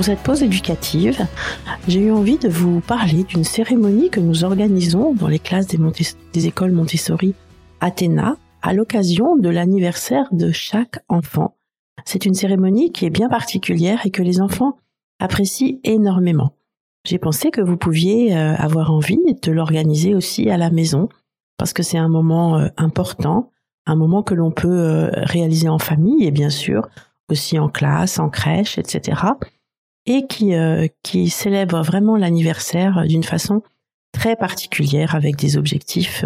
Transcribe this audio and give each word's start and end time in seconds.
Pour 0.00 0.06
cette 0.06 0.20
pause 0.20 0.42
éducative, 0.42 1.26
j'ai 1.86 2.00
eu 2.00 2.10
envie 2.10 2.38
de 2.38 2.48
vous 2.48 2.80
parler 2.80 3.22
d'une 3.24 3.44
cérémonie 3.44 4.08
que 4.08 4.18
nous 4.18 4.44
organisons 4.44 5.12
dans 5.12 5.28
les 5.28 5.38
classes 5.38 5.66
des, 5.66 6.46
écoles 6.46 6.72
Montessori 6.72 7.34
Athéna 7.82 8.38
à 8.62 8.72
l'occasion 8.72 9.36
de 9.36 9.50
l'anniversaire 9.50 10.26
de 10.32 10.52
chaque 10.52 11.00
enfant. 11.10 11.54
C'est 12.06 12.24
une 12.24 12.32
cérémonie 12.32 12.92
qui 12.92 13.04
est 13.04 13.10
bien 13.10 13.28
particulière 13.28 14.06
et 14.06 14.10
que 14.10 14.22
les 14.22 14.40
enfants 14.40 14.78
apprécient 15.18 15.80
énormément. 15.84 16.54
J'ai 17.04 17.18
pensé 17.18 17.50
que 17.50 17.60
vous 17.60 17.76
pouviez 17.76 18.34
euh, 18.34 18.54
avoir 18.56 18.92
envie 18.92 19.20
de 19.42 19.52
l'organiser 19.52 20.14
aussi 20.14 20.48
à 20.48 20.56
la 20.56 20.70
maison 20.70 21.10
parce 21.58 21.74
que 21.74 21.82
c'est 21.82 21.98
un 21.98 22.08
moment 22.08 22.56
euh, 22.56 22.68
important, 22.78 23.50
un 23.84 23.96
moment 23.96 24.22
que 24.22 24.32
l'on 24.32 24.50
peut 24.50 24.66
euh, 24.66 25.10
réaliser 25.12 25.68
en 25.68 25.78
famille 25.78 26.24
et 26.24 26.30
bien 26.30 26.48
sûr 26.48 26.88
aussi 27.28 27.58
en 27.58 27.68
classe, 27.68 28.18
en 28.18 28.30
crèche, 28.30 28.78
etc. 28.78 29.20
et 30.06 30.26
qui, 30.26 30.52
qui 31.02 31.28
célèbre 31.28 31.82
vraiment 31.82 32.16
l'anniversaire 32.16 33.04
d'une 33.06 33.22
façon 33.22 33.62
très 34.12 34.34
particulière 34.34 35.14
avec 35.14 35.36
des 35.36 35.56
objectifs 35.56 36.24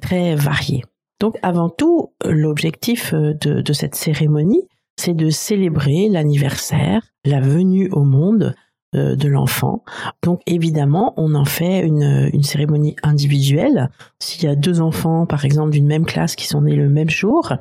très 0.00 0.34
variés. 0.34 0.84
Donc 1.20 1.38
avant 1.42 1.68
tout, 1.68 2.12
l'objectif 2.24 3.14
de, 3.14 3.60
de 3.60 3.72
cette 3.72 3.94
cérémonie, 3.94 4.68
c'est 4.96 5.14
de 5.14 5.30
célébrer 5.30 6.08
l'anniversaire, 6.08 7.02
la 7.24 7.40
venue 7.40 7.88
au 7.90 8.04
monde 8.04 8.54
euh, 8.94 9.16
de 9.16 9.28
l'enfant. 9.28 9.84
Donc 10.22 10.42
évidemment, 10.46 11.14
on 11.16 11.34
en 11.34 11.44
fait 11.44 11.80
une, 11.80 12.28
une 12.32 12.42
cérémonie 12.42 12.96
individuelle. 13.02 13.88
S'il 14.18 14.44
y 14.44 14.48
a 14.48 14.54
deux 14.54 14.80
enfants, 14.80 15.26
par 15.26 15.44
exemple, 15.44 15.70
d'une 15.70 15.86
même 15.86 16.04
classe 16.04 16.36
qui 16.36 16.46
sont 16.46 16.62
nés 16.62 16.76
le 16.76 16.88
même 16.88 17.08
jour, 17.08 17.54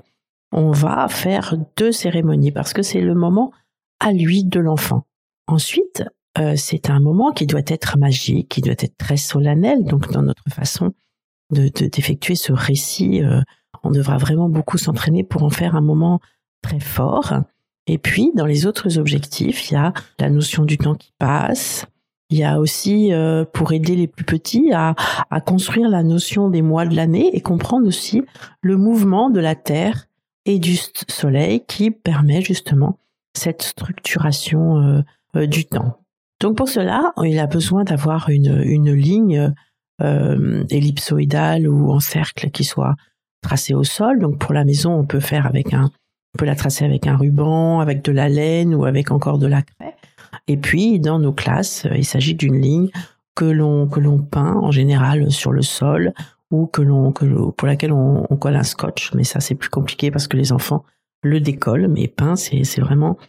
on 0.52 0.72
va 0.72 1.08
faire 1.08 1.56
deux 1.78 1.94
cérémonies 1.94 2.52
parce 2.52 2.74
que 2.74 2.82
c'est 2.82 3.02
le 3.02 3.16
moment 3.16 3.52
à 4.00 4.12
lui 4.12 4.44
de 4.44 4.60
l'enfant. 4.60 5.06
Ensuite, 5.52 6.06
euh, 6.38 6.54
c'est 6.56 6.90
un 6.90 7.02
moment 7.02 7.32
qui 7.34 7.46
doit 7.46 7.62
être 7.68 7.98
magique, 7.98 8.48
qui 8.48 8.62
doit 8.62 8.72
être 8.72 8.98
très 8.98 9.18
solennel. 9.18 9.84
Donc 9.84 10.10
dans 10.12 10.22
notre 10.22 10.50
façon 10.50 10.94
de 11.52 11.68
d'effectuer 11.68 12.36
ce 12.36 12.54
récit, 12.54 13.22
euh, 13.22 13.42
on 13.84 13.92
devra 13.92 14.18
vraiment 14.18 14.48
beaucoup 14.48 14.78
s'entraîner 14.78 15.26
pour 15.26 15.44
en 15.44 15.50
faire 15.50 15.76
un 15.76 15.82
moment 15.82 16.22
très 16.62 16.80
fort. 16.80 17.34
Et 17.86 17.98
puis, 17.98 18.32
dans 18.34 18.46
les 18.46 18.66
autres 18.66 18.98
objectifs, 18.98 19.70
il 19.70 19.74
y 19.74 19.78
a 19.78 19.92
la 20.20 20.30
notion 20.30 20.64
du 20.64 20.78
temps 20.78 20.96
qui 20.96 21.12
passe. 21.20 21.86
Il 22.30 22.38
y 22.38 22.46
a 22.46 22.62
aussi, 22.62 23.12
euh, 23.12 23.44
pour 23.44 23.74
aider 23.74 23.98
les 23.98 24.08
plus 24.08 24.24
petits, 24.24 24.72
à, 24.72 24.96
à 25.30 25.42
construire 25.42 25.90
la 25.90 26.02
notion 26.02 26.50
des 26.50 26.62
mois 26.62 26.86
de 26.86 26.96
l'année 26.96 27.30
et 27.36 27.42
comprendre 27.42 27.88
aussi 27.88 28.22
le 28.62 28.78
mouvement 28.78 29.30
de 29.30 29.42
la 29.42 29.56
Terre 29.56 30.08
et 30.46 30.60
du 30.60 30.78
Soleil 31.10 31.66
qui 31.68 31.92
permet 31.92 32.42
justement 32.42 33.00
cette 33.34 33.64
structuration 33.64 35.04
du 35.36 35.66
temps. 35.66 35.98
Donc 36.42 36.58
pour 36.58 36.70
cela, 36.70 37.14
il 37.24 37.40
a 37.40 37.48
besoin 37.48 37.84
d'avoir 37.84 38.30
une, 38.30 38.62
une 38.66 38.92
ligne 38.94 39.54
euh, 40.02 40.64
ellipsoïdale 40.72 41.68
ou 41.68 41.92
en 41.92 42.00
cercle 42.00 42.50
qui 42.50 42.64
soit 42.64 42.96
tracée 43.42 43.76
au 43.76 43.84
sol. 43.84 44.20
Donc 44.20 44.40
pour 44.40 44.54
la 44.54 44.66
maison, 44.66 44.94
on 44.94 45.06
peut 45.06 45.20
faire 45.20 45.46
avec 45.46 45.74
un, 45.74 45.92
on 46.34 46.38
peut 46.40 46.46
la 46.46 46.56
tracer 46.56 46.86
avec 46.86 47.06
un 47.06 47.16
ruban, 47.16 47.80
avec 47.80 48.04
de 48.04 48.12
la 48.12 48.28
laine 48.28 48.74
ou 48.74 48.86
avec 48.86 49.12
encore 49.12 49.38
de 49.38 49.46
la 49.46 49.62
craie. 49.62 49.96
Et 50.48 50.58
puis, 50.58 51.00
dans 51.00 51.20
nos 51.20 51.34
classes, 51.34 51.86
il 51.96 52.06
s'agit 52.06 52.34
d'une 52.34 52.60
ligne 52.60 52.90
que 53.36 53.46
l'on 53.46 53.88
que 53.88 54.00
l'on 54.00 54.18
peint 54.18 54.56
en 54.56 54.72
général 54.72 55.30
sur 55.32 55.52
le 55.52 55.62
sol 55.62 56.14
ou 56.50 56.66
que 56.66 56.82
l'on 56.82 57.12
pour 57.12 57.68
laquelle 57.68 57.94
on, 57.94 58.26
colle 58.38 58.56
un 58.56 58.64
scotch. 58.64 59.14
Mais 59.14 59.24
ça, 59.24 59.40
c'est 59.40 59.56
plus 59.56 59.70
compliqué 59.70 60.10
parce 60.10 60.28
que 60.28 60.38
les 60.38 60.52
enfants 60.52 60.84
le 61.22 61.40
décollent. 61.40 61.88
Mais 61.88 62.08
peint, 62.08 62.36
c'est 62.36 62.64
c'est 62.64 62.82
vraiment 62.82 63.18
euh, 63.20 63.26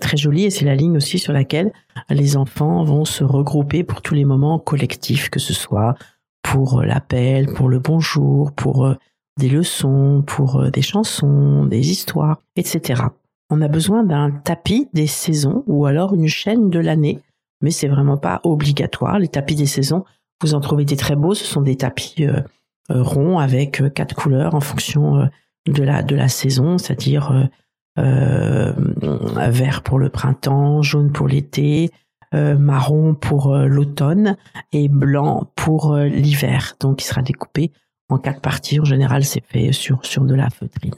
très 0.00 0.16
joli 0.16 0.44
et 0.44 0.50
c'est 0.50 0.64
la 0.64 0.74
ligne 0.74 0.96
aussi 0.96 1.18
sur 1.18 1.32
laquelle 1.32 1.72
les 2.10 2.36
enfants 2.36 2.84
vont 2.84 3.04
se 3.04 3.24
regrouper 3.24 3.82
pour 3.82 4.02
tous 4.02 4.14
les 4.14 4.24
moments 4.24 4.58
collectifs, 4.58 5.30
que 5.30 5.40
ce 5.40 5.54
soit 5.54 5.96
pour 6.42 6.82
l'appel, 6.82 7.46
pour 7.46 7.68
le 7.68 7.78
bonjour, 7.78 8.52
pour 8.52 8.86
euh, 8.86 8.94
des 9.38 9.48
leçons, 9.48 10.22
pour 10.26 10.60
euh, 10.60 10.70
des 10.70 10.82
chansons, 10.82 11.64
des 11.64 11.90
histoires, 11.90 12.40
etc. 12.56 13.02
On 13.50 13.62
a 13.62 13.68
besoin 13.68 14.04
d'un 14.04 14.30
tapis 14.30 14.88
des 14.92 15.06
saisons 15.06 15.64
ou 15.66 15.86
alors 15.86 16.14
une 16.14 16.28
chaîne 16.28 16.70
de 16.70 16.78
l'année, 16.78 17.20
mais 17.62 17.70
c'est 17.70 17.88
vraiment 17.88 18.16
pas 18.16 18.40
obligatoire. 18.44 19.18
Les 19.18 19.28
tapis 19.28 19.54
des 19.54 19.66
saisons, 19.66 20.04
vous 20.42 20.54
en 20.54 20.60
trouvez 20.60 20.84
des 20.84 20.96
très 20.96 21.16
beaux, 21.16 21.34
ce 21.34 21.44
sont 21.44 21.62
des 21.62 21.76
tapis 21.76 22.26
euh, 22.26 22.40
euh, 22.90 23.02
ronds 23.02 23.38
avec 23.38 23.82
quatre 23.94 24.14
couleurs 24.14 24.54
en 24.54 24.60
fonction 24.60 25.28
de 25.66 25.82
la 25.82 26.02
de 26.02 26.16
la 26.16 26.28
saison, 26.28 26.78
c'est-à-dire 26.78 27.48
vert 27.96 29.82
pour 29.82 29.98
le 29.98 30.08
printemps, 30.08 30.82
jaune 30.82 31.12
pour 31.12 31.28
l'été, 31.28 31.90
marron 32.32 33.14
pour 33.14 33.56
l'automne 33.56 34.36
et 34.72 34.88
blanc 34.88 35.50
pour 35.56 35.96
l'hiver. 35.96 36.76
Donc 36.80 37.02
il 37.02 37.06
sera 37.06 37.22
découpé 37.22 37.72
en 38.08 38.18
quatre 38.18 38.40
parties. 38.40 38.80
En 38.80 38.84
général, 38.84 39.24
c'est 39.24 39.44
fait 39.44 39.72
sur, 39.72 40.04
sur 40.04 40.24
de 40.24 40.34
la 40.34 40.50
feutrine. 40.50 40.94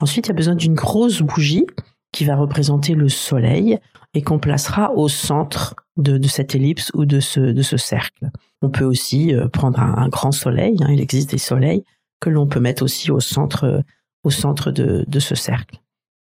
Ensuite, 0.00 0.26
il 0.26 0.30
y 0.30 0.32
a 0.32 0.36
besoin 0.36 0.54
d'une 0.54 0.74
grosse 0.74 1.20
bougie 1.22 1.66
qui 2.12 2.24
va 2.24 2.36
représenter 2.36 2.94
le 2.94 3.08
soleil 3.08 3.78
et 4.14 4.22
qu'on 4.22 4.38
placera 4.38 4.92
au 4.92 5.08
centre 5.08 5.76
de, 5.96 6.26
cette 6.26 6.54
ellipse 6.54 6.90
ou 6.94 7.04
de 7.04 7.20
ce, 7.20 7.40
de 7.40 7.62
ce 7.62 7.76
cercle. 7.76 8.30
On 8.62 8.70
peut 8.70 8.84
aussi 8.84 9.34
euh, 9.34 9.48
prendre 9.48 9.78
un, 9.78 10.08
grand 10.08 10.32
soleil, 10.32 10.76
hein, 10.80 10.88
il 10.90 11.00
existe 11.00 11.30
des 11.30 11.38
soleils 11.38 11.84
que 12.20 12.30
l'on 12.30 12.46
peut 12.46 12.60
mettre 12.60 12.82
aussi 12.82 13.10
au 13.10 13.20
centre, 13.20 13.82
au 14.24 14.30
centre 14.30 14.70
de, 14.70 15.04
de 15.06 15.20
ce 15.20 15.34
cercle. 15.34 15.80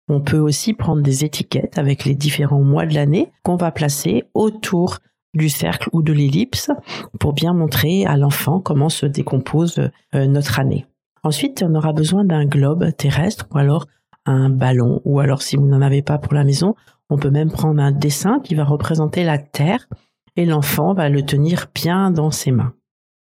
On 0.09 0.22
peut 0.22 0.38
aussi 0.38 0.74
prendre 0.74 1.02
des 1.02 1.24
étiquettes 1.24 1.78
avec 1.78 2.06
les 2.06 2.16
différents 2.16 2.62
mois 2.62 2.86
de 2.86 2.94
l'année 2.94 3.31
qu'on 3.44 3.56
va 3.56 3.72
placer 3.72 4.24
autour 4.34 5.00
du 5.34 5.50
cercle 5.50 5.90
ou 5.94 6.02
de 6.02 6.14
l'ellipse 6.14 6.72
pour 7.19 7.34
bien 7.34 7.53
montrer 7.53 8.06
à 8.06 8.18
l'enfant 8.18 8.59
comment 8.59 8.90
se 8.90 9.06
décompose 9.06 9.90
euh, 10.14 10.28
notre 10.28 10.59
année. 10.59 10.86
Ensuite, 11.24 11.64
on 11.66 11.74
aura 11.74 11.94
besoin 11.94 12.25
d'un 12.25 12.46
globe 12.46 12.96
terrestre 12.97 13.47
ou 13.53 13.58
alors 13.58 13.88
un 14.25 14.50
ballon 14.50 15.02
ou 15.06 15.19
alors 15.19 15.41
si 15.41 15.56
vous 15.56 15.66
n'en 15.66 15.81
avez 15.81 16.02
pas 16.02 16.18
pour 16.18 16.34
la 16.34 16.44
maison, 16.44 16.75
on 17.09 17.18
peut 17.18 17.31
même 17.31 17.52
prendre 17.52 17.81
un 17.81 17.91
dessin 17.91 18.40
qui 18.44 18.56
va 18.56 18.64
représenter 18.64 19.24
la 19.24 19.38
Terre 19.38 19.88
et 20.35 20.46
l'enfant 20.46 20.94
va 20.94 21.09
le 21.09 21.24
tenir 21.24 21.68
bien 21.74 22.12
dans 22.12 22.31
ses 22.31 22.52
mains. 22.52 22.74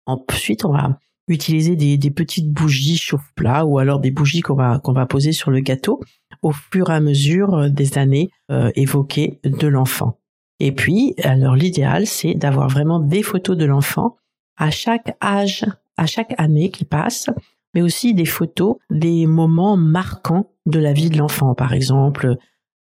Ensuite, 0.05 0.65
on 0.65 0.71
va 0.71 0.99
utiliser 1.27 1.75
des, 1.75 2.11
petites 2.11 2.51
bougies 2.51 2.97
chauffe-plat 2.97 3.65
ou 3.65 3.79
alors 3.79 3.99
des 3.99 4.11
bougies 4.11 4.41
qu'on 4.41 4.55
va, 4.55 4.79
qu'on 4.79 4.93
va 4.93 5.05
poser 5.05 5.33
sur 5.33 5.51
le 5.51 5.59
gâteau 5.59 5.99
au 6.41 6.51
fur 6.51 6.89
et 6.89 6.93
à 6.93 6.99
mesure 6.99 7.69
des 7.69 7.97
années 7.97 8.29
euh, 8.51 8.71
évoquées 8.75 9.39
de 9.43 9.67
l'enfant. 9.67 10.19
Et 10.59 10.71
puis, 10.71 11.15
alors 11.23 11.55
l'idéal, 11.55 12.07
c'est 12.07 12.33
d'avoir 12.33 12.67
vraiment 12.67 12.99
des 12.99 13.23
photos 13.23 13.57
de 13.57 13.65
l'enfant 13.65 14.17
à 14.57 14.71
chaque 14.71 15.15
âge, 15.23 15.65
à 15.97 16.05
chaque 16.05 16.33
année 16.37 16.71
qui 16.71 16.83
passe, 16.83 17.29
mais 17.73 17.81
aussi 17.81 18.13
des 18.13 18.25
photos 18.25 18.77
des 18.89 19.27
moments 19.27 19.77
marquants 19.77 20.49
de 20.65 20.79
la 20.79 20.93
vie 20.93 21.09
de 21.09 21.17
l'enfant. 21.17 21.53
Par 21.53 21.73
exemple, 21.73 22.37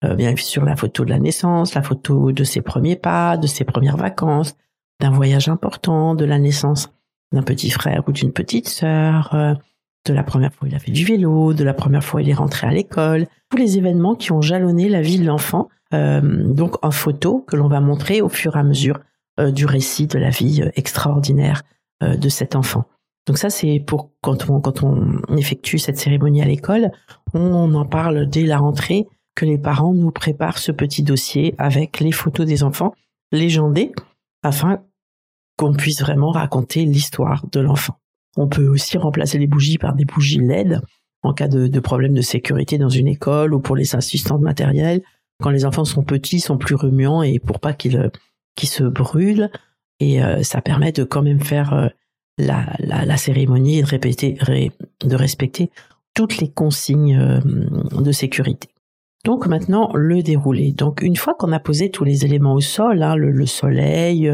euh, 0.04 0.14
bien 0.14 0.36
sûr 0.36 0.64
la 0.64 0.76
photo 0.76 1.04
de 1.04 1.10
la 1.10 1.18
naissance, 1.18 1.74
la 1.74 1.82
photo 1.82 2.32
de 2.32 2.44
ses 2.44 2.60
premiers 2.60 2.96
pas, 2.96 3.36
de 3.36 3.46
ses 3.46 3.64
premières 3.64 3.96
vacances, 3.96 4.56
d'un 5.00 5.10
voyage 5.10 5.48
important, 5.48 6.14
de 6.14 6.24
la 6.24 6.38
naissance 6.38 6.90
d'un 7.32 7.42
petit 7.42 7.70
frère 7.70 8.04
ou 8.06 8.12
d'une 8.12 8.32
petite 8.32 8.68
sœur, 8.68 9.34
euh, 9.34 9.54
de 10.06 10.12
la 10.12 10.22
première 10.22 10.52
fois 10.52 10.68
il 10.68 10.74
a 10.74 10.78
fait 10.78 10.90
du 10.90 11.04
vélo, 11.04 11.54
de 11.54 11.64
la 11.64 11.74
première 11.74 12.04
fois 12.04 12.22
il 12.22 12.28
est 12.28 12.34
rentré 12.34 12.66
à 12.66 12.70
l'école, 12.70 13.26
tous 13.50 13.56
les 13.56 13.78
événements 13.78 14.14
qui 14.14 14.32
ont 14.32 14.40
jalonné 14.40 14.88
la 14.88 15.02
vie 15.02 15.18
de 15.18 15.24
l'enfant 15.24 15.68
euh, 15.94 16.20
donc 16.20 16.84
en 16.84 16.90
photo 16.90 17.44
que 17.46 17.56
l'on 17.56 17.68
va 17.68 17.80
montrer 17.80 18.20
au 18.20 18.28
fur 18.28 18.56
et 18.56 18.58
à 18.58 18.62
mesure 18.62 18.98
euh, 19.38 19.50
du 19.50 19.66
récit 19.66 20.06
de 20.06 20.18
la 20.18 20.30
vie 20.30 20.62
euh, 20.62 20.70
extraordinaire 20.76 21.62
de 22.00 22.28
cet 22.28 22.54
enfant. 22.54 22.84
Donc 23.26 23.38
ça, 23.38 23.48
c'est 23.48 23.80
pour 23.80 24.10
quand 24.20 24.50
on, 24.50 24.60
quand 24.60 24.82
on 24.82 25.22
effectue 25.38 25.78
cette 25.78 25.96
cérémonie 25.96 26.42
à 26.42 26.44
l'école, 26.44 26.90
on 27.32 27.72
en 27.72 27.86
parle 27.86 28.26
dès 28.28 28.42
la 28.42 28.58
rentrée, 28.58 29.06
que 29.34 29.46
les 29.46 29.56
parents 29.56 29.94
nous 29.94 30.10
préparent 30.10 30.58
ce 30.58 30.70
petit 30.70 31.02
dossier 31.02 31.54
avec 31.56 32.00
les 32.00 32.12
photos 32.12 32.46
des 32.46 32.62
enfants 32.62 32.92
légendés, 33.32 33.92
afin 34.42 34.82
qu'on 35.56 35.72
puisse 35.72 36.02
vraiment 36.02 36.30
raconter 36.30 36.84
l'histoire 36.84 37.46
de 37.50 37.60
l'enfant. 37.60 37.96
On 38.36 38.48
peut 38.48 38.66
aussi 38.66 38.98
remplacer 38.98 39.38
les 39.38 39.46
bougies 39.46 39.78
par 39.78 39.94
des 39.94 40.04
bougies 40.04 40.38
LED 40.38 40.80
en 41.22 41.32
cas 41.32 41.48
de, 41.48 41.66
de 41.66 41.80
problème 41.80 42.12
de 42.12 42.20
sécurité 42.20 42.78
dans 42.78 42.88
une 42.88 43.08
école 43.08 43.54
ou 43.54 43.60
pour 43.60 43.76
les 43.76 43.94
assistants 43.96 44.38
de 44.38 45.02
quand 45.42 45.50
les 45.50 45.64
enfants 45.64 45.84
sont 45.84 46.02
petits, 46.02 46.40
sont 46.40 46.58
plus 46.58 46.74
remuants 46.74 47.22
et 47.22 47.38
pour 47.38 47.60
pas 47.60 47.72
qu'ils 47.72 48.10
qu'ils 48.54 48.68
se 48.68 48.84
brûlent. 48.84 49.50
Et 50.00 50.20
ça 50.42 50.60
permet 50.60 50.92
de 50.92 51.02
quand 51.02 51.22
même 51.22 51.40
faire 51.40 51.90
la, 52.38 52.76
la, 52.78 53.16
cérémonie 53.16 53.78
et 53.78 53.82
de, 53.82 53.86
répéter, 53.86 54.36
de 55.04 55.16
respecter 55.16 55.70
toutes 56.14 56.38
les 56.38 56.48
consignes 56.48 57.40
de 57.44 58.12
sécurité. 58.12 58.68
Donc 59.24 59.46
maintenant 59.46 59.90
le 59.94 60.22
déroulé. 60.22 60.72
Donc 60.72 61.02
une 61.02 61.16
fois 61.16 61.34
qu'on 61.34 61.52
a 61.52 61.58
posé 61.58 61.90
tous 61.90 62.04
les 62.04 62.24
éléments 62.24 62.54
au 62.54 62.60
sol, 62.60 63.02
hein, 63.02 63.16
le, 63.16 63.46
soleil, 63.46 64.30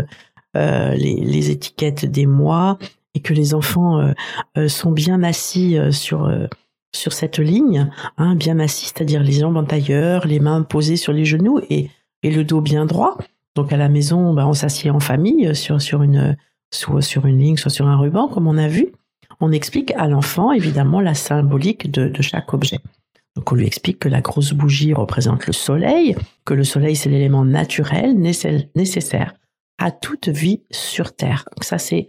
euh, 0.56 0.94
les, 0.94 1.50
étiquettes 1.50 2.04
des 2.04 2.26
mois, 2.26 2.76
et 3.14 3.20
que 3.20 3.34
les 3.34 3.54
enfants 3.54 4.00
euh, 4.00 4.12
euh, 4.56 4.68
sont 4.68 4.92
bien 4.92 5.22
assis 5.22 5.78
sur 5.90 6.30
sur 6.92 7.12
cette 7.12 7.38
ligne, 7.38 7.88
hein, 8.18 8.34
bien 8.34 8.58
assis, 8.58 8.86
c'est-à-dire 8.86 9.22
les 9.22 9.32
jambes 9.32 9.56
en 9.56 9.64
tailleur, 9.64 10.26
les 10.26 10.40
mains 10.40 10.62
posées 10.62 10.96
sur 10.96 11.12
les 11.12 11.24
genoux 11.24 11.60
et, 11.70 11.88
et 12.24 12.32
le 12.32 12.42
dos 12.42 12.60
bien 12.60 12.84
droit. 12.84 13.16
Donc 13.54 13.72
à 13.72 13.76
la 13.76 13.88
maison, 13.88 14.34
bah, 14.34 14.46
on 14.46 14.54
s'assied 14.54 14.90
en 14.90 14.98
famille 14.98 15.54
sur 15.54 15.80
sur 15.80 16.02
une 16.02 16.36
soit 16.72 17.02
sur 17.02 17.26
une 17.26 17.38
ligne, 17.38 17.56
soit 17.56 17.70
sur 17.70 17.86
un 17.86 17.96
ruban, 17.96 18.28
comme 18.28 18.48
on 18.48 18.58
a 18.58 18.68
vu. 18.68 18.92
On 19.40 19.52
explique 19.52 19.92
à 19.92 20.08
l'enfant 20.08 20.52
évidemment 20.52 21.00
la 21.00 21.14
symbolique 21.14 21.90
de, 21.90 22.08
de 22.08 22.22
chaque 22.22 22.52
objet. 22.52 22.80
Donc 23.36 23.52
on 23.52 23.54
lui 23.54 23.66
explique 23.66 24.00
que 24.00 24.08
la 24.08 24.20
grosse 24.20 24.52
bougie 24.52 24.92
représente 24.92 25.46
le 25.46 25.52
soleil, 25.52 26.16
que 26.44 26.54
le 26.54 26.64
soleil 26.64 26.96
c'est 26.96 27.08
l'élément 27.08 27.44
naturel 27.44 28.18
nécessaire 28.74 29.34
à 29.78 29.90
toute 29.90 30.28
vie 30.28 30.62
sur 30.70 31.14
Terre. 31.14 31.44
Donc 31.56 31.64
ça 31.64 31.78
c'est 31.78 32.06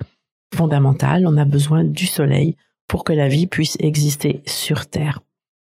fondamental, 0.53 1.25
on 1.27 1.37
a 1.37 1.45
besoin 1.45 1.83
du 1.83 2.05
soleil 2.05 2.55
pour 2.87 3.03
que 3.03 3.13
la 3.13 3.27
vie 3.27 3.47
puisse 3.47 3.77
exister 3.79 4.41
sur 4.45 4.85
Terre. 4.85 5.21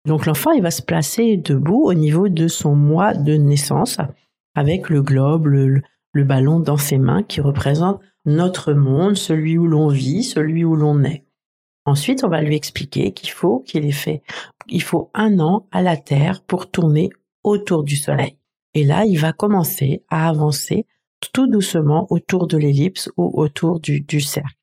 Donc 0.06 0.24
l'enfant 0.24 0.52
il 0.52 0.62
va 0.62 0.70
se 0.70 0.82
placer 0.82 1.36
debout 1.36 1.82
au 1.84 1.94
niveau 1.94 2.28
de 2.28 2.48
son 2.48 2.74
mois 2.74 3.14
de 3.14 3.34
naissance 3.34 3.98
avec 4.54 4.88
le 4.88 5.02
globe, 5.02 5.46
le, 5.46 5.82
ballon 6.14 6.58
dans 6.58 6.76
ses 6.76 6.98
mains 6.98 7.22
qui 7.22 7.40
représente 7.40 8.00
notre 8.24 8.72
monde, 8.72 9.16
celui 9.16 9.56
où 9.56 9.68
l'on 9.68 9.86
vit, 9.88 10.24
celui 10.24 10.64
où 10.64 10.74
l'on 10.74 11.04
est. 11.04 11.24
Ensuite, 11.84 12.24
on 12.24 12.28
va 12.28 12.42
lui 12.42 12.56
expliquer 12.56 13.12
qu'il 13.12 13.30
faut 13.30 13.60
qu'il 13.60 13.84
ait 13.84 13.92
fait, 13.92 14.22
il 14.66 14.82
faut 14.82 15.10
un 15.14 15.38
an 15.38 15.68
à 15.70 15.80
la 15.80 15.96
Terre 15.96 16.42
pour 16.42 16.70
tourner 16.70 17.10
autour 17.44 17.84
du 17.84 17.94
Soleil. 17.94 18.36
Et 18.74 18.84
là, 18.84 19.04
il 19.04 19.18
va 19.18 19.32
commencer 19.32 20.02
à 20.10 20.28
avancer 20.28 20.86
tout 21.32 21.46
doucement 21.46 22.08
autour 22.10 22.48
de 22.48 22.56
l'ellipse 22.58 23.10
ou 23.16 23.30
autour 23.40 23.80
du 23.80 24.20
cercle. 24.20 24.57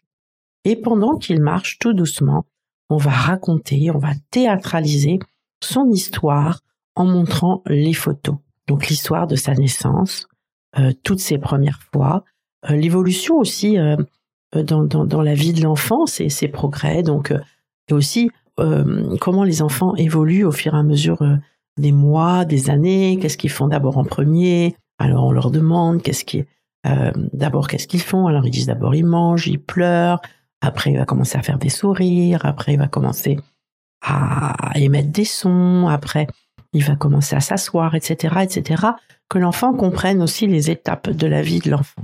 Et 0.66 0.76
pendant 0.76 1.16
qu'il 1.18 1.42
marche 1.42 1.78
tout 1.80 1.94
doucement, 1.94 2.46
on 2.90 2.98
va 2.98 3.12
raconter, 3.12 3.90
on 3.92 4.00
va 4.00 4.12
théâtraliser 4.32 5.20
son 5.64 5.90
histoire 5.90 6.62
en 6.96 7.06
montrant 7.06 7.62
les 7.68 7.94
photos. 7.94 8.36
Donc 8.68 8.88
l'histoire 8.88 9.28
de 9.28 9.36
sa 9.36 9.54
naissance, 9.54 10.28
euh, 10.78 10.92
toutes 11.04 11.20
ses 11.20 11.38
premières 11.38 11.80
fois, 11.94 12.24
euh, 12.70 12.76
l'évolution 12.76 13.38
aussi 13.38 13.78
euh, 13.78 13.96
dans, 14.54 15.22
la 15.22 15.34
vie 15.34 15.54
de 15.54 15.62
l'enfant, 15.62 16.06
ses, 16.06 16.48
progrès, 16.48 17.04
donc 17.04 17.34
et 17.90 17.94
aussi 17.94 18.32
comment 18.58 19.44
les 19.44 19.62
enfants 19.62 19.96
évoluent 19.96 20.46
au 20.46 20.52
fur 20.54 20.74
et 20.76 20.78
à 20.78 20.84
mesure 20.84 21.20
des 21.78 21.92
mois, 21.92 22.46
des 22.46 22.70
années, 22.70 23.20
qu'est-ce 23.22 23.38
qu'ils 23.38 23.50
font 23.50 23.68
d'abord 23.68 23.98
en 23.98 24.06
premier. 24.06 24.78
Alors 24.98 25.26
on 25.26 25.34
leur 25.34 25.52
demande 25.52 26.02
qu'est-ce 26.02 26.24
qui 26.24 26.46
d'abord 27.34 27.68
qu'est-ce 27.68 27.88
qu'ils 27.88 28.02
font. 28.02 28.28
Alors 28.28 28.46
ils 28.46 28.52
disent 28.52 28.68
d'abord 28.68 28.96
ils 28.96 29.06
mangent, 29.06 29.48
ils 29.48 29.60
pleurent. 29.60 30.22
Après 30.62 30.92
il 30.92 30.98
va 30.98 31.06
commencer 31.06 31.38
à 31.38 31.42
faire 31.42 31.58
des 31.58 31.70
sourires. 31.70 32.46
Après 32.46 32.74
il 32.74 32.80
va 32.80 32.88
commencer 32.88 33.40
à 34.02 34.72
émettre 34.76 35.10
des 35.10 35.26
sons. 35.26 35.88
Après 35.88 36.28
il 36.74 36.84
va 36.84 36.96
commencer 36.96 37.36
à 37.36 37.40
s'asseoir, 37.40 37.96
etc., 37.96 38.36
etc. 38.44 38.84
Que 39.30 39.40
l'enfant 39.40 39.74
comprenne 39.74 40.22
aussi 40.22 40.46
les 40.46 40.70
étapes 40.70 41.10
de 41.10 41.26
la 41.26 41.42
vie 41.42 41.60
de 41.60 41.72
l'enfant. 41.72 42.04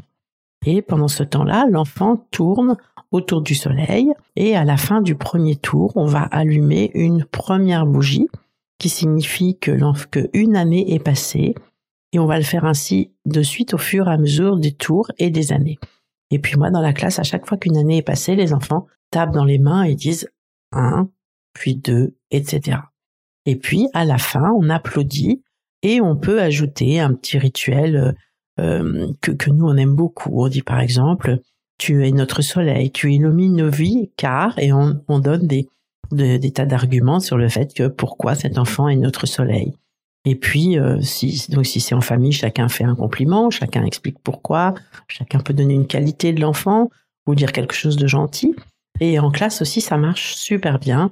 Et 0.65 0.81
pendant 0.81 1.07
ce 1.07 1.23
temps-là, 1.23 1.65
l'enfant 1.69 2.25
tourne 2.31 2.77
autour 3.11 3.41
du 3.41 3.55
soleil 3.55 4.11
et 4.35 4.55
à 4.55 4.63
la 4.63 4.77
fin 4.77 5.01
du 5.01 5.15
premier 5.15 5.55
tour, 5.55 5.91
on 5.95 6.05
va 6.05 6.21
allumer 6.21 6.91
une 6.93 7.25
première 7.25 7.85
bougie 7.85 8.29
qui 8.79 8.89
signifie 8.89 9.57
que, 9.57 9.71
une 10.33 10.55
année 10.55 10.93
est 10.93 11.03
passée 11.03 11.55
et 12.13 12.19
on 12.19 12.25
va 12.25 12.37
le 12.37 12.43
faire 12.43 12.65
ainsi 12.65 13.11
de 13.25 13.41
suite 13.41 13.73
au 13.73 13.77
fur 13.77 14.07
et 14.07 14.11
à 14.11 14.17
mesure 14.17 14.57
des 14.57 14.71
tours 14.71 15.11
et 15.17 15.29
des 15.29 15.51
années. 15.51 15.79
Et 16.31 16.39
puis 16.39 16.57
moi, 16.57 16.71
dans 16.71 16.81
la 16.81 16.93
classe, 16.93 17.19
à 17.19 17.23
chaque 17.23 17.45
fois 17.45 17.57
qu'une 17.57 17.77
année 17.77 17.97
est 17.97 18.01
passée, 18.01 18.35
les 18.35 18.53
enfants 18.53 18.87
tapent 19.11 19.33
dans 19.33 19.45
les 19.45 19.59
mains 19.59 19.83
et 19.83 19.95
disent 19.95 20.29
un, 20.71 21.09
puis 21.53 21.75
deux, 21.75 22.15
etc. 22.31 22.79
Et 23.45 23.57
puis, 23.57 23.87
à 23.93 24.05
la 24.05 24.17
fin, 24.17 24.51
on 24.57 24.69
applaudit 24.69 25.43
et 25.83 25.99
on 25.99 26.15
peut 26.15 26.41
ajouter 26.41 26.99
un 26.99 27.13
petit 27.13 27.37
rituel 27.37 27.95
euh, 27.95 28.11
euh, 28.59 29.11
que, 29.21 29.49
nous 29.49 29.65
on 29.65 29.75
aime 29.75 29.95
beaucoup. 29.95 30.43
On 30.43 30.47
dit 30.47 30.61
par 30.61 30.79
exemple, 30.79 31.39
tu 31.77 32.07
es 32.07 32.11
notre 32.11 32.41
soleil, 32.41 32.91
tu 32.91 33.11
illumines 33.11 33.55
nos 33.55 33.69
vies, 33.69 34.11
car, 34.15 34.57
et 34.59 34.71
on, 34.71 35.03
on 35.07 35.19
donne 35.19 35.47
des 35.47 36.51
tas 36.53 36.65
d'arguments 36.65 37.19
sur 37.19 37.37
le 37.37 37.49
fait 37.49 37.73
que 37.73 37.87
pourquoi 37.87 38.35
cet 38.35 38.57
enfant 38.57 38.87
est 38.87 38.95
notre 38.95 39.25
soleil. 39.25 39.73
Et 40.25 40.35
puis, 40.35 40.77
euh, 40.77 41.01
si, 41.01 41.47
donc 41.49 41.65
si 41.65 41.79
c'est 41.79 41.95
en 41.95 42.01
famille, 42.01 42.31
chacun 42.31 42.69
fait 42.69 42.83
un 42.83 42.95
compliment, 42.95 43.49
chacun 43.49 43.83
explique 43.83 44.17
pourquoi, 44.23 44.75
chacun 45.07 45.39
peut 45.39 45.53
donner 45.53 45.73
une 45.73 45.87
qualité 45.87 46.31
de 46.31 46.41
l'enfant 46.41 46.89
ou 47.27 47.35
dire 47.35 47.51
quelque 47.51 47.73
chose 47.73 47.97
de 47.97 48.07
gentil. 48.07 48.55
Et 48.99 49.17
en 49.19 49.31
classe 49.31 49.61
aussi, 49.61 49.81
ça 49.81 49.97
marche 49.97 50.35
super 50.35 50.77
bien. 50.77 51.11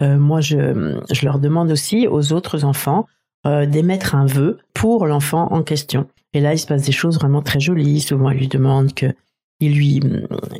Euh, 0.00 0.18
moi, 0.18 0.40
je, 0.40 1.22
leur 1.22 1.38
demande 1.38 1.70
aussi 1.70 2.06
aux 2.08 2.32
autres 2.32 2.64
enfants 2.64 3.06
euh, 3.46 3.66
d'émettre 3.66 4.14
un 4.14 4.26
vœu 4.26 4.58
pour 4.72 5.06
l'enfant 5.06 5.52
en 5.52 5.62
question. 5.62 6.06
Et 6.32 6.40
là, 6.40 6.54
il 6.54 6.58
se 6.58 6.66
passe 6.66 6.82
des 6.82 6.92
choses 6.92 7.18
vraiment 7.18 7.42
très 7.42 7.60
jolies. 7.60 8.00
Souvent, 8.00 8.30
il 8.30 8.38
lui 8.38 8.48
demande 8.48 8.94
que 8.94 9.06
il 9.60 9.74
lui, 9.74 10.00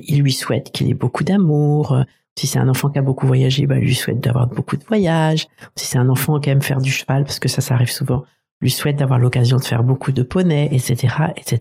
il 0.06 0.22
lui 0.22 0.32
souhaite 0.32 0.70
qu'il 0.72 0.88
ait 0.88 0.94
beaucoup 0.94 1.22
d'amour. 1.22 1.99
Si 2.38 2.47
c'est 2.47 2.59
un 2.59 2.69
enfant 2.69 2.91
qui 2.91 2.99
a 2.99 3.03
beaucoup 3.03 3.27
voyagé, 3.27 3.67
bah, 3.67 3.77
lui 3.77 3.94
souhaite 3.94 4.21
d'avoir 4.21 4.47
beaucoup 4.47 4.77
de 4.77 4.85
voyages. 4.85 5.47
Si 5.75 5.87
c'est 5.87 5.99
un 5.99 6.09
enfant 6.09 6.38
qui 6.38 6.50
aime 6.50 6.62
faire 6.62 6.81
du 6.81 6.91
cheval, 6.91 7.25
parce 7.25 7.38
que 7.38 7.49
ça, 7.49 7.62
ça 7.62 7.75
arrive 7.75 7.91
souvent, 7.91 8.25
lui 8.61 8.71
souhaite 8.71 8.97
d'avoir 8.97 9.19
l'occasion 9.19 9.56
de 9.56 9.65
faire 9.65 9.83
beaucoup 9.83 10.12
de 10.12 10.23
poneys, 10.23 10.69
etc., 10.73 11.15
etc. 11.37 11.61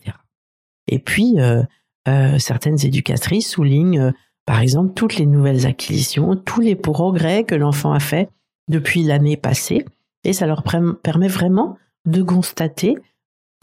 Et 0.87 0.99
puis, 0.99 1.35
euh, 1.39 1.63
euh, 2.07 2.37
certaines 2.39 2.85
éducatrices 2.85 3.49
soulignent, 3.49 3.99
euh, 3.99 4.11
par 4.45 4.59
exemple, 4.59 4.93
toutes 4.93 5.17
les 5.17 5.25
nouvelles 5.25 5.65
acquisitions, 5.65 6.35
tous 6.35 6.61
les 6.61 6.75
progrès 6.75 7.43
que 7.43 7.55
l'enfant 7.55 7.93
a 7.93 7.99
fait 7.99 8.29
depuis 8.67 9.03
l'année 9.03 9.37
passée, 9.37 9.85
et 10.23 10.33
ça 10.33 10.45
leur 10.45 10.63
permet 10.63 11.27
vraiment 11.27 11.77
de 12.05 12.21
constater 12.21 12.95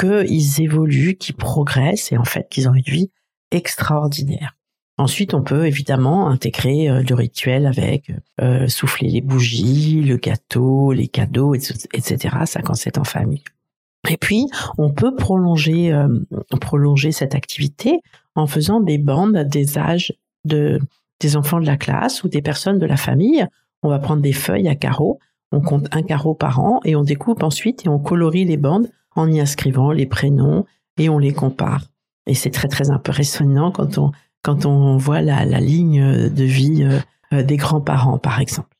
qu'ils 0.00 0.62
évoluent, 0.62 1.16
qu'ils 1.16 1.36
progressent 1.36 2.10
et 2.12 2.16
en 2.16 2.24
fait 2.24 2.48
qu'ils 2.48 2.68
ont 2.68 2.74
une 2.74 2.82
vie 2.82 3.10
extraordinaire. 3.50 4.56
Ensuite, 4.98 5.32
on 5.32 5.42
peut 5.42 5.66
évidemment 5.66 6.28
intégrer 6.28 6.88
euh, 6.88 7.02
le 7.02 7.14
rituel 7.14 7.66
avec 7.66 8.12
euh, 8.40 8.68
souffler 8.68 9.08
les 9.08 9.20
bougies, 9.22 10.02
le 10.02 10.16
gâteau, 10.16 10.92
les 10.92 11.08
cadeaux, 11.08 11.54
etc. 11.54 12.36
Ça 12.44 12.60
quand 12.60 12.74
c'est 12.74 12.98
en 12.98 13.04
famille. 13.04 13.42
Et 14.10 14.16
puis, 14.16 14.48
on 14.78 14.90
peut 14.90 15.14
prolonger 15.14 15.92
euh, 15.92 16.08
prolonger 16.60 17.12
cette 17.12 17.34
activité 17.34 18.00
en 18.34 18.46
faisant 18.46 18.80
des 18.80 18.98
bandes 18.98 19.38
des 19.38 19.78
âges 19.78 20.12
de 20.44 20.80
des 21.20 21.36
enfants 21.36 21.60
de 21.60 21.66
la 21.66 21.76
classe 21.76 22.24
ou 22.24 22.28
des 22.28 22.42
personnes 22.42 22.78
de 22.78 22.86
la 22.86 22.96
famille. 22.96 23.46
On 23.82 23.88
va 23.88 23.98
prendre 23.98 24.22
des 24.22 24.32
feuilles 24.32 24.68
à 24.68 24.74
carreaux, 24.74 25.18
on 25.52 25.60
compte 25.60 25.86
un 25.92 26.02
carreau 26.02 26.34
par 26.34 26.60
an 26.60 26.80
et 26.84 26.96
on 26.96 27.02
découpe 27.02 27.42
ensuite 27.42 27.86
et 27.86 27.88
on 27.88 27.98
colorie 27.98 28.44
les 28.44 28.56
bandes 28.56 28.90
en 29.14 29.30
y 29.30 29.40
inscrivant 29.40 29.92
les 29.92 30.06
prénoms 30.06 30.66
et 30.98 31.08
on 31.08 31.18
les 31.18 31.32
compare. 31.32 31.86
Et 32.26 32.34
c'est 32.34 32.50
très 32.50 32.68
très 32.68 32.90
impressionnant 32.90 33.70
quand 33.70 33.98
on 33.98 34.12
quand 34.42 34.66
on 34.66 34.96
voit 34.96 35.20
la, 35.20 35.44
ligne 35.60 36.28
de 36.28 36.44
vie 36.44 36.82
euh, 36.82 36.98
euh, 37.32 37.42
des 37.42 37.56
grands-parents 37.56 38.18
par 38.18 38.40
exemple. 38.40 38.76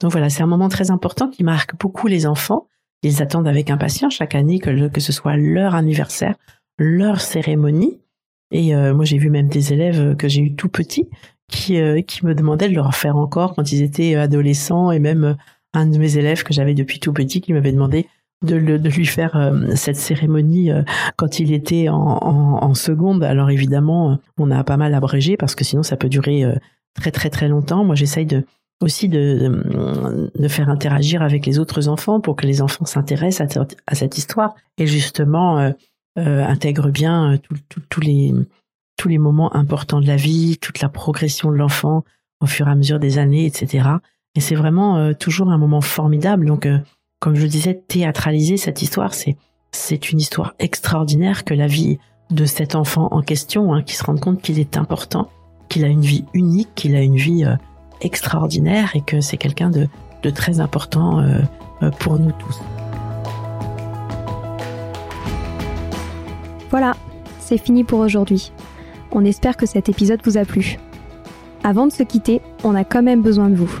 Donc 0.00 0.12
voilà, 0.12 0.30
c'est 0.30 0.42
un 0.42 0.46
moment 0.46 0.68
très 0.68 0.90
important 0.90 1.28
qui 1.28 1.44
marque 1.44 1.78
beaucoup 1.78 2.06
les 2.06 2.26
enfants. 2.26 2.66
Ils 3.02 3.22
attendent 3.22 3.48
avec 3.48 3.70
impatience 3.70 4.14
chaque 4.14 4.34
année 4.34 4.58
que, 4.58 4.88
que 4.88 5.00
ce 5.00 5.12
soit 5.12 5.36
leur 5.36 5.74
anniversaire, 5.74 6.36
leur 6.78 7.20
cérémonie. 7.20 8.00
Et 8.52 8.74
euh, 8.74 8.94
moi, 8.94 9.04
j'ai 9.04 9.18
vu 9.18 9.30
même 9.30 9.48
des 9.48 9.72
élèves 9.72 10.16
que 10.16 10.28
j'ai 10.28 10.40
eu 10.40 10.54
tout 10.54 10.68
petits 10.68 11.08
qui, 11.48 11.78
qui 12.06 12.24
me 12.24 12.34
demandaient 12.34 12.68
de 12.68 12.74
leur 12.74 12.94
faire 12.94 13.16
encore 13.16 13.54
quand 13.54 13.72
ils 13.72 13.82
étaient 13.82 14.14
adolescents 14.14 14.90
et 14.90 14.98
même 14.98 15.36
un 15.74 15.86
de 15.86 15.98
mes 15.98 16.16
élèves 16.16 16.44
que 16.44 16.54
j'avais 16.54 16.74
depuis 16.74 16.98
tout 16.98 17.12
petit 17.12 17.40
qui 17.40 17.52
m'avait 17.52 17.72
demandé 17.72 18.06
de, 18.42 18.88
lui 18.88 19.06
faire 19.06 19.36
euh, 19.36 19.74
cette 19.74 19.96
cérémonie 19.96 20.70
euh, 20.70 20.82
quand 21.16 21.38
il 21.38 21.52
était 21.52 21.88
en, 21.88 22.74
seconde. 22.74 23.22
Alors 23.22 23.50
évidemment, 23.50 24.18
on 24.38 24.50
a 24.50 24.64
pas 24.64 24.76
mal 24.76 24.94
abrégé 24.94 25.36
parce 25.36 25.54
que 25.54 25.64
sinon 25.64 25.82
ça 25.82 25.96
peut 25.96 26.08
durer 26.08 26.44
euh, 26.44 26.54
très 26.94 27.10
très 27.10 27.28
très 27.30 27.48
longtemps. 27.48 27.84
Moi, 27.84 27.94
j'essaye 27.94 28.26
de 28.26 28.44
aussi 28.80 29.08
de, 29.08 30.30
de, 30.34 30.48
faire 30.48 30.68
interagir 30.68 31.22
avec 31.22 31.46
les 31.46 31.60
autres 31.60 31.86
enfants 31.86 32.20
pour 32.20 32.34
que 32.34 32.46
les 32.46 32.62
enfants 32.62 32.84
s'intéressent 32.84 33.56
à, 33.86 33.94
cette 33.94 34.18
histoire 34.18 34.56
et 34.76 34.88
justement 34.88 35.58
euh, 35.58 35.72
intègrent 36.16 36.90
bien 36.90 37.38
tous 37.90 38.00
les 38.00 38.34
tous 38.96 39.08
les 39.08 39.18
moments 39.18 39.54
importants 39.54 40.00
de 40.00 40.06
la 40.06 40.16
vie, 40.16 40.58
toute 40.58 40.80
la 40.80 40.88
progression 40.88 41.52
de 41.52 41.56
l'enfant 41.56 42.02
au 42.40 42.46
fur 42.46 42.66
et 42.66 42.70
à 42.72 42.74
mesure 42.74 42.98
des 42.98 43.18
années, 43.18 43.46
etc. 43.46 43.88
Et 44.34 44.40
c'est 44.40 44.56
vraiment 44.56 45.14
toujours 45.14 45.50
un 45.50 45.58
moment 45.58 45.80
formidable. 45.80 46.46
Donc 46.46 46.66
comme 47.22 47.36
je 47.36 47.46
disais, 47.46 47.74
théâtraliser 47.74 48.56
cette 48.56 48.82
histoire, 48.82 49.14
c'est 49.14 49.36
c'est 49.70 50.10
une 50.10 50.18
histoire 50.18 50.54
extraordinaire 50.58 51.44
que 51.44 51.54
la 51.54 51.68
vie 51.68 52.00
de 52.30 52.44
cet 52.44 52.74
enfant 52.74 53.06
en 53.12 53.22
question, 53.22 53.72
hein, 53.72 53.82
qui 53.82 53.94
se 53.94 54.02
rend 54.02 54.16
compte 54.16 54.42
qu'il 54.42 54.58
est 54.58 54.76
important, 54.76 55.30
qu'il 55.68 55.84
a 55.84 55.86
une 55.86 56.00
vie 56.00 56.24
unique, 56.34 56.70
qu'il 56.74 56.96
a 56.96 57.00
une 57.00 57.14
vie 57.14 57.44
euh, 57.44 57.54
extraordinaire 58.00 58.90
et 58.96 59.02
que 59.02 59.20
c'est 59.20 59.36
quelqu'un 59.36 59.70
de, 59.70 59.88
très 60.30 60.58
important 60.58 61.20
euh, 61.20 61.38
euh, 61.84 61.90
pour 61.90 62.18
nous 62.18 62.32
tous. 62.32 62.60
Voilà, 66.70 66.96
c'est 67.38 67.56
fini 67.56 67.84
pour 67.84 68.00
aujourd'hui. 68.00 68.50
On 69.12 69.24
espère 69.24 69.56
que 69.56 69.66
cet 69.66 69.88
épisode 69.88 70.20
vous 70.24 70.38
a 70.38 70.44
plu. 70.44 70.76
Avant 71.62 71.86
de 71.86 71.92
se 71.92 72.02
quitter, 72.02 72.42
on 72.64 72.74
a 72.74 72.82
quand 72.82 73.04
même 73.04 73.22
besoin 73.22 73.48
de 73.48 73.54
vous. 73.54 73.80